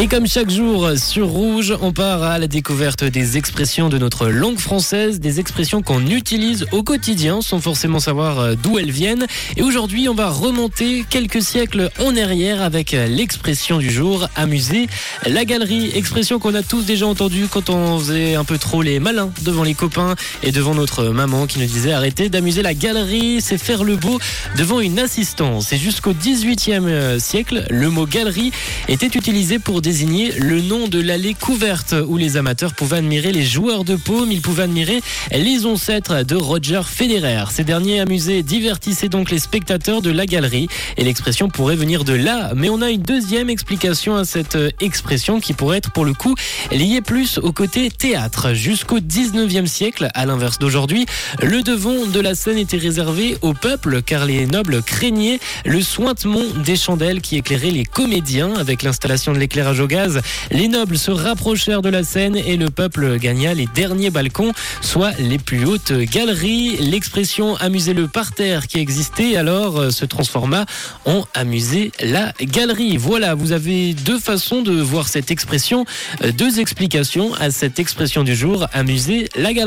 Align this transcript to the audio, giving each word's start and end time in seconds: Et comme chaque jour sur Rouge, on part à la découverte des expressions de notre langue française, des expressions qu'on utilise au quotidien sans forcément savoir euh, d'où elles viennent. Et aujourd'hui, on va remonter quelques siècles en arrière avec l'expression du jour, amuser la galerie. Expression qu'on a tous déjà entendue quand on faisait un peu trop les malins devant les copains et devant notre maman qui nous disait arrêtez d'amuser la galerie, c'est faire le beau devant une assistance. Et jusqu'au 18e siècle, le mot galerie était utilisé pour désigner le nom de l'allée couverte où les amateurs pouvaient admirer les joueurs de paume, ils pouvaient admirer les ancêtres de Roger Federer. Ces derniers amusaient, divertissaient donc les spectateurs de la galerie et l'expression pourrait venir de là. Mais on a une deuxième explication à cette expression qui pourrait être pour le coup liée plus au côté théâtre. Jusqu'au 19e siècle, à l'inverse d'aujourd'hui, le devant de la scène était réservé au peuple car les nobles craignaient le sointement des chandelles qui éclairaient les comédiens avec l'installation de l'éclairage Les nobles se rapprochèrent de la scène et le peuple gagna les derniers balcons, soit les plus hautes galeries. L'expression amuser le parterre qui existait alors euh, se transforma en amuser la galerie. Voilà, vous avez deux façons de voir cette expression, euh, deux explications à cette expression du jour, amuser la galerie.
Et 0.00 0.06
comme 0.06 0.28
chaque 0.28 0.48
jour 0.48 0.90
sur 0.96 1.26
Rouge, 1.26 1.76
on 1.80 1.92
part 1.92 2.22
à 2.22 2.38
la 2.38 2.46
découverte 2.46 3.02
des 3.02 3.36
expressions 3.36 3.88
de 3.88 3.98
notre 3.98 4.28
langue 4.28 4.60
française, 4.60 5.18
des 5.18 5.40
expressions 5.40 5.82
qu'on 5.82 6.06
utilise 6.06 6.66
au 6.70 6.84
quotidien 6.84 7.40
sans 7.42 7.58
forcément 7.58 7.98
savoir 7.98 8.38
euh, 8.38 8.54
d'où 8.54 8.78
elles 8.78 8.92
viennent. 8.92 9.26
Et 9.56 9.62
aujourd'hui, 9.62 10.08
on 10.08 10.14
va 10.14 10.28
remonter 10.28 11.04
quelques 11.10 11.42
siècles 11.42 11.90
en 11.98 12.16
arrière 12.16 12.62
avec 12.62 12.92
l'expression 12.92 13.78
du 13.78 13.90
jour, 13.90 14.28
amuser 14.36 14.86
la 15.26 15.44
galerie. 15.44 15.90
Expression 15.92 16.38
qu'on 16.38 16.54
a 16.54 16.62
tous 16.62 16.84
déjà 16.84 17.08
entendue 17.08 17.46
quand 17.50 17.68
on 17.68 17.98
faisait 17.98 18.36
un 18.36 18.44
peu 18.44 18.56
trop 18.56 18.82
les 18.82 19.00
malins 19.00 19.32
devant 19.42 19.64
les 19.64 19.74
copains 19.74 20.14
et 20.44 20.52
devant 20.52 20.76
notre 20.76 21.06
maman 21.06 21.48
qui 21.48 21.58
nous 21.58 21.66
disait 21.66 21.92
arrêtez 21.92 22.28
d'amuser 22.28 22.62
la 22.62 22.74
galerie, 22.74 23.40
c'est 23.40 23.58
faire 23.58 23.82
le 23.82 23.96
beau 23.96 24.20
devant 24.56 24.78
une 24.78 25.00
assistance. 25.00 25.72
Et 25.72 25.76
jusqu'au 25.76 26.12
18e 26.12 27.18
siècle, 27.18 27.66
le 27.68 27.90
mot 27.90 28.06
galerie 28.06 28.52
était 28.86 29.06
utilisé 29.06 29.58
pour 29.58 29.82
désigner 29.88 30.32
le 30.32 30.60
nom 30.60 30.86
de 30.86 31.00
l'allée 31.00 31.32
couverte 31.32 31.94
où 32.06 32.18
les 32.18 32.36
amateurs 32.36 32.74
pouvaient 32.74 32.98
admirer 32.98 33.32
les 33.32 33.42
joueurs 33.42 33.84
de 33.84 33.96
paume, 33.96 34.30
ils 34.30 34.42
pouvaient 34.42 34.64
admirer 34.64 35.00
les 35.32 35.64
ancêtres 35.64 36.24
de 36.24 36.36
Roger 36.36 36.82
Federer. 36.84 37.44
Ces 37.50 37.64
derniers 37.64 38.00
amusaient, 38.00 38.42
divertissaient 38.42 39.08
donc 39.08 39.30
les 39.30 39.38
spectateurs 39.38 40.02
de 40.02 40.10
la 40.10 40.26
galerie 40.26 40.68
et 40.98 41.04
l'expression 41.04 41.48
pourrait 41.48 41.74
venir 41.74 42.04
de 42.04 42.12
là. 42.12 42.52
Mais 42.54 42.68
on 42.68 42.82
a 42.82 42.90
une 42.90 43.00
deuxième 43.00 43.48
explication 43.48 44.14
à 44.14 44.26
cette 44.26 44.58
expression 44.82 45.40
qui 45.40 45.54
pourrait 45.54 45.78
être 45.78 45.90
pour 45.90 46.04
le 46.04 46.12
coup 46.12 46.34
liée 46.70 47.00
plus 47.00 47.38
au 47.38 47.52
côté 47.52 47.90
théâtre. 47.90 48.52
Jusqu'au 48.52 48.98
19e 48.98 49.64
siècle, 49.64 50.10
à 50.12 50.26
l'inverse 50.26 50.58
d'aujourd'hui, 50.58 51.06
le 51.42 51.62
devant 51.62 52.04
de 52.04 52.20
la 52.20 52.34
scène 52.34 52.58
était 52.58 52.76
réservé 52.76 53.38
au 53.40 53.54
peuple 53.54 54.02
car 54.02 54.26
les 54.26 54.44
nobles 54.44 54.82
craignaient 54.82 55.40
le 55.64 55.80
sointement 55.80 56.44
des 56.62 56.76
chandelles 56.76 57.22
qui 57.22 57.38
éclairaient 57.38 57.70
les 57.70 57.86
comédiens 57.86 58.52
avec 58.56 58.82
l'installation 58.82 59.32
de 59.32 59.38
l'éclairage 59.38 59.77
Les 60.50 60.68
nobles 60.68 60.98
se 60.98 61.10
rapprochèrent 61.10 61.82
de 61.82 61.88
la 61.88 62.02
scène 62.02 62.36
et 62.36 62.56
le 62.56 62.70
peuple 62.70 63.18
gagna 63.18 63.54
les 63.54 63.66
derniers 63.66 64.10
balcons, 64.10 64.52
soit 64.80 65.12
les 65.18 65.38
plus 65.38 65.64
hautes 65.64 65.92
galeries. 65.92 66.76
L'expression 66.78 67.56
amuser 67.56 67.94
le 67.94 68.08
parterre 68.08 68.66
qui 68.66 68.78
existait 68.78 69.36
alors 69.36 69.78
euh, 69.78 69.90
se 69.90 70.04
transforma 70.04 70.66
en 71.04 71.24
amuser 71.34 71.92
la 72.00 72.32
galerie. 72.40 72.96
Voilà, 72.96 73.34
vous 73.34 73.52
avez 73.52 73.94
deux 73.94 74.18
façons 74.18 74.62
de 74.62 74.80
voir 74.80 75.08
cette 75.08 75.30
expression, 75.30 75.84
euh, 76.22 76.32
deux 76.32 76.60
explications 76.60 77.34
à 77.34 77.50
cette 77.50 77.78
expression 77.78 78.24
du 78.24 78.34
jour, 78.34 78.66
amuser 78.72 79.28
la 79.36 79.52
galerie. 79.52 79.58